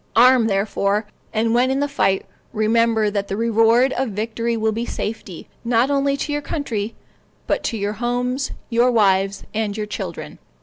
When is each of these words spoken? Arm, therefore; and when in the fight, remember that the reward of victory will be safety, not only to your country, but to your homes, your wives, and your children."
Arm, 0.15 0.47
therefore; 0.47 1.05
and 1.31 1.53
when 1.53 1.69
in 1.69 1.79
the 1.79 1.87
fight, 1.87 2.25
remember 2.53 3.11
that 3.11 3.27
the 3.27 3.37
reward 3.37 3.93
of 3.93 4.09
victory 4.09 4.57
will 4.57 4.71
be 4.71 4.83
safety, 4.83 5.47
not 5.63 5.91
only 5.91 6.17
to 6.17 6.31
your 6.33 6.41
country, 6.41 6.95
but 7.45 7.61
to 7.65 7.77
your 7.77 7.93
homes, 7.93 8.49
your 8.71 8.89
wives, 8.91 9.43
and 9.53 9.77
your 9.77 9.85
children." 9.85 10.39